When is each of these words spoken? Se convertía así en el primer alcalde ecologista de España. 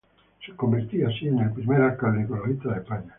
Se 0.43 0.55
convertía 0.55 1.09
así 1.09 1.27
en 1.27 1.37
el 1.37 1.51
primer 1.53 1.79
alcalde 1.83 2.23
ecologista 2.23 2.69
de 2.73 2.79
España. 2.79 3.05